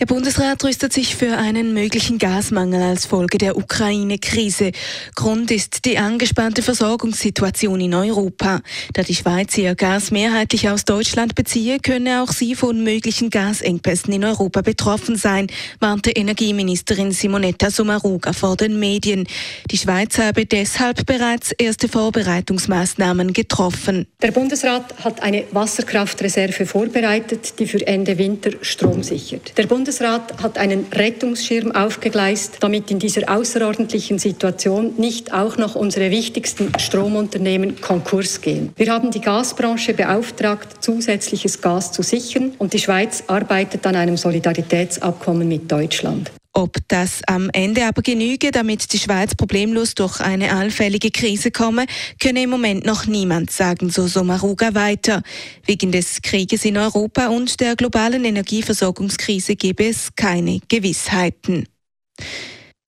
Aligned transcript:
Der 0.00 0.06
Bundesrat 0.06 0.64
rüstet 0.64 0.94
sich 0.94 1.14
für 1.14 1.36
einen 1.36 1.74
möglichen 1.74 2.16
Gasmangel 2.16 2.80
als 2.80 3.04
Folge 3.04 3.36
der 3.36 3.58
Ukraine-Krise. 3.58 4.72
Grund 5.14 5.50
ist 5.50 5.84
die 5.84 5.98
angespannte 5.98 6.62
Versorgungssituation 6.62 7.78
in 7.82 7.92
Europa. 7.92 8.62
Da 8.94 9.02
die 9.02 9.14
Schweiz 9.14 9.58
ihr 9.58 9.74
Gas 9.74 10.10
mehrheitlich 10.10 10.70
aus 10.70 10.86
Deutschland 10.86 11.34
beziehe, 11.34 11.80
könne 11.80 12.22
auch 12.22 12.32
sie 12.32 12.54
von 12.54 12.82
möglichen 12.82 13.28
Gasengpässen 13.28 14.14
in 14.14 14.24
Europa 14.24 14.62
betroffen 14.62 15.16
sein, 15.16 15.48
warnte 15.80 16.12
Energieministerin 16.12 17.12
Simonetta 17.12 17.70
Sommaruga 17.70 18.32
vor 18.32 18.56
den 18.56 18.80
Medien. 18.80 19.28
Die 19.70 19.76
Schweiz 19.76 20.16
habe 20.16 20.46
deshalb 20.46 21.04
bereits 21.04 21.52
erste 21.52 21.88
Vorbereitungsmaßnahmen 21.88 23.34
getroffen. 23.34 24.06
Der 24.22 24.30
Bundesrat 24.30 25.04
hat 25.04 25.22
eine 25.22 25.44
Wasserkraftreserve 25.50 26.64
vorbereitet, 26.64 27.58
die 27.58 27.66
für 27.66 27.86
Ende 27.86 28.16
Winter 28.16 28.52
Strom 28.62 29.02
sichert. 29.02 29.58
Der 29.58 29.66
Bundes 29.66 29.89
Bundesrat 29.90 30.40
hat 30.40 30.56
einen 30.56 30.86
Rettungsschirm 30.92 31.72
aufgegleist, 31.72 32.58
damit 32.60 32.92
in 32.92 33.00
dieser 33.00 33.28
außerordentlichen 33.28 34.20
Situation 34.20 34.94
nicht 34.98 35.32
auch 35.32 35.56
noch 35.56 35.74
unsere 35.74 36.12
wichtigsten 36.12 36.70
Stromunternehmen 36.78 37.80
Konkurs 37.80 38.40
gehen. 38.40 38.72
Wir 38.76 38.92
haben 38.92 39.10
die 39.10 39.20
Gasbranche 39.20 39.92
beauftragt, 39.92 40.80
zusätzliches 40.80 41.60
Gas 41.60 41.90
zu 41.90 42.04
sichern 42.04 42.52
und 42.58 42.72
die 42.72 42.78
Schweiz 42.78 43.24
arbeitet 43.26 43.84
an 43.84 43.96
einem 43.96 44.16
Solidaritätsabkommen 44.16 45.48
mit 45.48 45.72
Deutschland. 45.72 46.30
Ob 46.52 46.76
das 46.88 47.22
am 47.28 47.48
Ende 47.52 47.86
aber 47.86 48.02
genüge, 48.02 48.50
damit 48.50 48.92
die 48.92 48.98
Schweiz 48.98 49.36
problemlos 49.36 49.94
durch 49.94 50.20
eine 50.20 50.52
allfällige 50.52 51.12
Krise 51.12 51.52
komme, 51.52 51.86
könne 52.20 52.42
im 52.42 52.50
Moment 52.50 52.84
noch 52.84 53.06
niemand 53.06 53.52
sagen, 53.52 53.88
so 53.88 54.08
Somaruga 54.08 54.74
weiter. 54.74 55.22
Wegen 55.64 55.92
des 55.92 56.22
Krieges 56.22 56.64
in 56.64 56.76
Europa 56.76 57.28
und 57.28 57.60
der 57.60 57.76
globalen 57.76 58.24
Energieversorgungskrise 58.24 59.54
gebe 59.54 59.86
es 59.86 60.08
keine 60.16 60.60
Gewissheiten. 60.68 61.68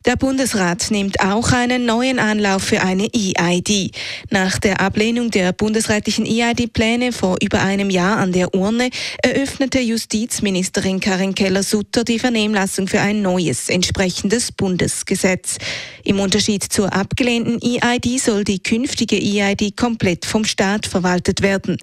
Der 0.05 0.17
Bundesrat 0.17 0.91
nimmt 0.91 1.21
auch 1.21 1.53
einen 1.53 1.87
neuen 1.87 2.19
Anlauf 2.19 2.65
für 2.65 2.81
eine 2.83 3.09
EID. 3.15 3.93
Nach 4.31 4.59
der 4.59 4.81
Ablehnung 4.81 5.31
der 5.31 5.53
bundesrätlichen 5.53 6.27
EID-Pläne 6.27 7.13
vor 7.13 7.37
über 7.41 7.63
einem 7.63 7.89
Jahr 7.89 8.17
an 8.17 8.33
der 8.33 8.53
Urne 8.53 8.91
eröffnete 9.23 9.79
Justizministerin 9.79 10.99
Karin 10.99 11.37
Keller-Sutter 11.37 12.03
die 12.03 12.19
Vernehmlassung 12.19 12.89
für 12.89 13.01
ein 13.01 13.23
neues 13.23 13.69
entsprechendes 13.69 14.51
Bundesgesetz. 14.51 15.59
Im 16.03 16.19
Unterschied 16.19 16.65
zur 16.65 16.93
abgelehnten 16.93 17.61
EID 17.63 18.19
soll 18.19 18.43
die 18.43 18.61
künftige 18.61 19.17
EID 19.17 19.77
komplett 19.77 20.27
vom 20.27 20.45
Staat 20.45 20.87
verwaltet 20.87 21.43
werden. 21.43 21.77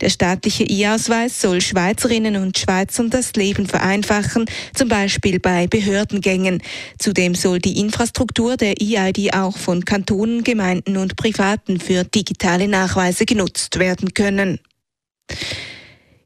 Der 0.00 0.10
staatliche 0.10 0.62
E-Ausweis 0.62 1.40
soll 1.40 1.60
Schweizerinnen 1.60 2.36
und 2.36 2.56
Schweizern 2.56 3.10
das 3.10 3.32
Leben 3.32 3.66
vereinfachen, 3.66 4.44
zum 4.74 4.88
Beispiel 4.88 5.40
bei 5.40 5.66
Behördengängen. 5.66 6.62
Zudem 7.00 7.34
soll 7.34 7.63
die 7.64 7.78
Infrastruktur 7.78 8.56
der 8.56 8.74
EID 8.80 9.34
auch 9.34 9.56
von 9.56 9.84
Kantonen, 9.84 10.44
Gemeinden 10.44 10.96
und 10.96 11.16
Privaten 11.16 11.80
für 11.80 12.04
digitale 12.04 12.68
Nachweise 12.68 13.24
genutzt 13.24 13.78
werden 13.78 14.14
können. 14.14 14.60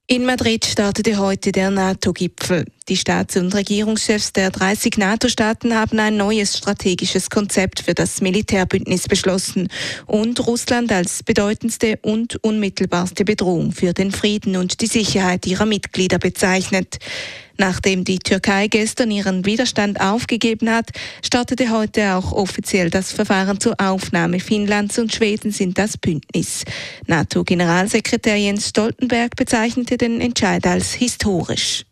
In 0.06 0.24
Madrid 0.24 0.64
startete 0.64 1.18
heute 1.18 1.52
der 1.52 1.70
NATO-Gipfel. 1.70 2.64
Die 2.88 2.96
Staats- 2.96 3.36
und 3.36 3.54
Regierungschefs 3.54 4.32
der 4.32 4.50
30 4.50 4.96
NATO-Staaten 4.96 5.74
haben 5.74 5.98
ein 5.98 6.16
neues 6.16 6.56
strategisches 6.56 7.28
Konzept 7.28 7.80
für 7.80 7.92
das 7.92 8.22
Militärbündnis 8.22 9.08
beschlossen 9.08 9.68
und 10.06 10.46
Russland 10.46 10.90
als 10.90 11.22
bedeutendste 11.22 11.98
und 12.00 12.42
unmittelbarste 12.42 13.26
Bedrohung 13.26 13.72
für 13.72 13.92
den 13.92 14.10
Frieden 14.10 14.56
und 14.56 14.80
die 14.80 14.86
Sicherheit 14.86 15.46
ihrer 15.46 15.66
Mitglieder 15.66 16.18
bezeichnet. 16.18 16.96
Nachdem 17.58 18.04
die 18.04 18.20
Türkei 18.20 18.68
gestern 18.68 19.10
ihren 19.10 19.44
Widerstand 19.44 20.00
aufgegeben 20.00 20.70
hat, 20.70 20.88
startete 21.22 21.70
heute 21.70 22.14
auch 22.14 22.32
offiziell 22.32 22.88
das 22.88 23.12
Verfahren 23.12 23.60
zur 23.60 23.74
Aufnahme 23.78 24.40
Finnlands 24.40 24.98
und 24.98 25.12
Schwedens 25.12 25.60
in 25.60 25.74
das 25.74 25.98
Bündnis. 25.98 26.64
NATO-Generalsekretär 27.06 28.36
Jens 28.36 28.68
Stoltenberg 28.68 29.36
bezeichnete 29.36 29.98
den 29.98 30.22
Entscheid 30.22 30.66
als 30.66 30.94
historisch. 30.94 31.84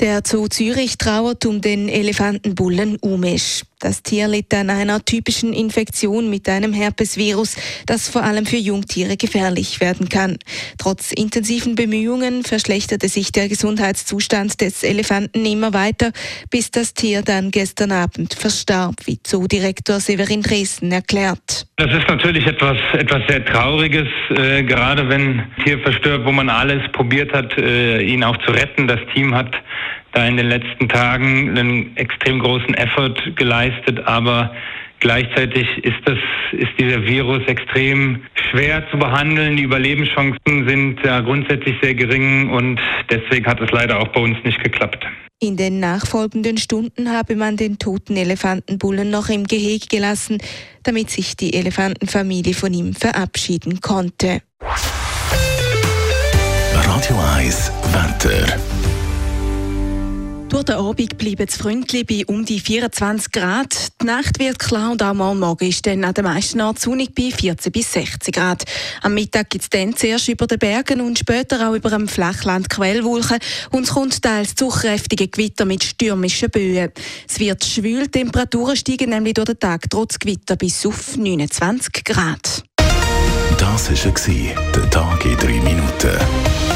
Der 0.00 0.20
Zoo 0.26 0.48
Zürich 0.48 0.98
trauert 0.98 1.46
um 1.46 1.62
den 1.62 1.88
Elefantenbullen 1.88 2.98
Umesh. 3.00 3.62
Das 3.78 4.02
Tier 4.02 4.26
litt 4.26 4.54
an 4.54 4.70
einer 4.70 5.04
typischen 5.04 5.52
Infektion 5.52 6.30
mit 6.30 6.48
einem 6.48 6.72
Herpesvirus, 6.72 7.56
das 7.84 8.08
vor 8.08 8.22
allem 8.22 8.46
für 8.46 8.56
Jungtiere 8.56 9.18
gefährlich 9.18 9.80
werden 9.80 10.08
kann. 10.08 10.38
Trotz 10.78 11.12
intensiven 11.12 11.74
Bemühungen 11.74 12.42
verschlechterte 12.42 13.10
sich 13.10 13.32
der 13.32 13.50
Gesundheitszustand 13.50 14.62
des 14.62 14.82
Elefanten 14.82 15.44
immer 15.44 15.74
weiter, 15.74 16.12
bis 16.50 16.70
das 16.70 16.94
Tier 16.94 17.20
dann 17.20 17.50
gestern 17.50 17.92
Abend 17.92 18.32
verstarb, 18.32 18.94
wie 19.04 19.22
Zoodirektor 19.22 20.00
Severin 20.00 20.40
Dresden 20.40 20.90
erklärt. 20.90 21.66
Das 21.76 21.94
ist 21.94 22.08
natürlich 22.08 22.46
etwas, 22.46 22.78
etwas 22.94 23.20
sehr 23.28 23.44
Trauriges, 23.44 24.08
äh, 24.30 24.62
gerade 24.62 25.06
wenn 25.10 25.40
ein 25.40 25.52
Tier 25.64 25.78
verstirbt, 25.80 26.24
wo 26.24 26.32
man 26.32 26.48
alles 26.48 26.80
probiert 26.92 27.30
hat, 27.34 27.56
äh, 27.58 28.00
ihn 28.00 28.24
auch 28.24 28.38
zu 28.38 28.52
retten. 28.52 28.88
Das 28.88 29.00
Team 29.12 29.34
hat 29.34 29.54
da 30.16 30.26
in 30.26 30.36
den 30.36 30.48
letzten 30.48 30.88
Tagen 30.88 31.56
einen 31.56 31.96
extrem 31.96 32.38
großen 32.38 32.74
Effort 32.74 33.14
geleistet, 33.36 34.00
aber 34.06 34.52
Gleichzeitig 35.00 35.66
ist, 35.84 36.00
das, 36.06 36.16
ist 36.52 36.70
dieser 36.78 37.02
Virus 37.02 37.46
extrem 37.46 38.22
schwer 38.50 38.82
zu 38.90 38.98
behandeln. 38.98 39.56
Die 39.56 39.64
Überlebenschancen 39.64 40.66
sind 40.66 40.98
ja 41.04 41.20
grundsätzlich 41.20 41.76
sehr 41.82 41.94
gering 41.94 42.50
und 42.50 42.80
deswegen 43.10 43.46
hat 43.46 43.60
es 43.60 43.70
leider 43.72 44.00
auch 44.00 44.08
bei 44.08 44.20
uns 44.20 44.36
nicht 44.44 44.62
geklappt. 44.62 45.04
In 45.38 45.58
den 45.58 45.80
nachfolgenden 45.80 46.56
Stunden 46.56 47.10
habe 47.10 47.36
man 47.36 47.58
den 47.58 47.78
toten 47.78 48.16
Elefantenbullen 48.16 49.10
noch 49.10 49.28
im 49.28 49.44
Gehege 49.44 49.86
gelassen, 49.86 50.38
damit 50.82 51.10
sich 51.10 51.36
die 51.36 51.52
Elefantenfamilie 51.52 52.54
von 52.54 52.72
ihm 52.72 52.94
verabschieden 52.94 53.82
konnte. 53.82 54.40
Radio 56.72 57.16
1 57.36 57.70
Wetter. 57.92 58.75
Durch 60.56 60.64
den 60.64 60.76
Abend 60.76 61.18
bleibt 61.18 61.50
es 61.50 61.58
freundlich 61.58 62.06
bei 62.06 62.24
um 62.26 62.42
die 62.42 62.60
24 62.60 63.30
Grad. 63.30 63.88
Die 64.00 64.06
Nacht 64.06 64.38
wird 64.38 64.58
klar 64.58 64.90
und 64.90 65.02
auch 65.02 65.12
morgen 65.12 65.68
ist 65.68 65.84
dann 65.86 66.02
an 66.02 66.14
den 66.14 66.24
meisten 66.24 66.62
Orten 66.62 66.80
sonnig 66.80 67.14
bei 67.14 67.30
14 67.30 67.70
bis 67.70 67.92
60 67.92 68.34
Grad. 68.34 68.64
Am 69.02 69.12
Mittag 69.12 69.50
gibt 69.50 69.64
es 69.64 69.68
dann 69.68 69.94
zuerst 69.94 70.28
über 70.28 70.46
den 70.46 70.58
Bergen 70.58 71.02
und 71.02 71.18
später 71.18 71.68
auch 71.68 71.74
über 71.74 71.90
dem 71.90 72.08
Flachland 72.08 72.70
Quellwolken 72.70 73.38
und 73.72 73.82
es 73.82 73.90
kommt 73.90 74.22
teils 74.22 74.54
zu 74.54 74.68
kräftigen 74.68 75.30
Gewitter 75.30 75.66
mit 75.66 75.84
stürmischen 75.84 76.48
Böen. 76.48 76.90
Es 77.28 77.38
wird 77.38 77.62
schwül, 77.62 78.08
Temperaturen 78.08 78.76
steigen 78.76 79.10
nämlich 79.10 79.34
durch 79.34 79.48
den 79.48 79.60
Tag 79.60 79.90
trotz 79.90 80.18
Gewitter 80.18 80.56
bis 80.56 80.86
auf 80.86 81.18
29 81.18 82.02
Grad. 82.02 82.64
Das 83.58 83.90
war 83.90 84.54
der 84.74 84.90
Tag 84.90 85.22
in 85.26 85.36
drei 85.36 85.60
Minuten. 85.60 86.75